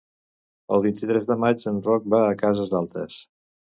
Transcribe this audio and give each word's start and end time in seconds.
El 0.77 0.81
vint-i-tres 0.85 1.29
de 1.31 1.37
maig 1.43 1.67
en 1.73 1.77
Roc 1.91 2.07
va 2.15 2.23
a 2.31 2.35
Cases 2.43 2.77
Altes. 2.81 3.19